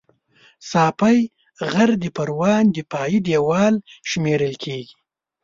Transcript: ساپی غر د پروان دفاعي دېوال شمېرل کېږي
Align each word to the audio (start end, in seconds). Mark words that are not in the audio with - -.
ساپی 0.69 1.17
غر 1.71 1.89
د 2.01 2.05
پروان 2.15 2.65
دفاعي 2.77 3.19
دېوال 3.27 3.75
شمېرل 4.09 4.53
کېږي 4.63 4.95